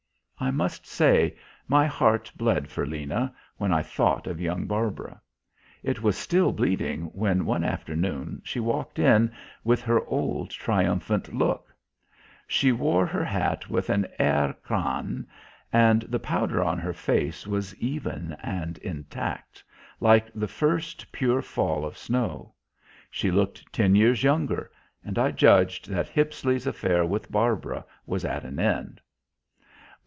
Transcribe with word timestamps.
I 0.43 0.49
must 0.49 0.87
say 0.87 1.35
my 1.67 1.85
heart 1.85 2.31
bled 2.35 2.67
for 2.71 2.83
Lena 2.83 3.31
when 3.57 3.71
I 3.71 3.83
thought 3.83 4.25
of 4.25 4.41
young 4.41 4.65
Barbara. 4.65 5.21
It 5.83 6.01
was 6.01 6.17
still 6.17 6.51
bleeding 6.51 7.03
when 7.13 7.45
one 7.45 7.63
afternoon 7.63 8.41
she 8.43 8.59
walked 8.59 8.97
in 8.97 9.31
with 9.63 9.83
her 9.83 10.03
old 10.07 10.49
triumphant 10.49 11.31
look; 11.31 11.71
she 12.47 12.71
wore 12.71 13.05
her 13.05 13.23
hat 13.23 13.69
with 13.69 13.91
an 13.91 14.07
air 14.17 14.55
crâne, 14.65 15.27
and 15.71 16.01
the 16.01 16.19
powder 16.19 16.63
on 16.63 16.79
her 16.79 16.91
face 16.93 17.45
was 17.45 17.75
even 17.75 18.35
and 18.41 18.79
intact, 18.79 19.63
like 19.99 20.31
the 20.33 20.47
first 20.47 21.11
pure 21.11 21.43
fall 21.43 21.85
of 21.85 21.95
snow. 21.99 22.55
She 23.11 23.29
looked 23.29 23.71
ten 23.71 23.93
years 23.93 24.23
younger 24.23 24.71
and 25.03 25.19
I 25.19 25.29
judged 25.29 25.87
that 25.91 26.09
Hippisley's 26.09 26.65
affair 26.65 27.05
with 27.05 27.31
Barbara 27.31 27.85
was 28.07 28.25
at 28.25 28.43
an 28.43 28.57
end. 28.59 28.99